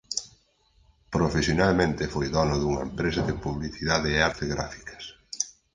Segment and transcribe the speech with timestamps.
[1.15, 5.03] Profesionalmente foi dono dunha empresa de publicidade e artes gráficas.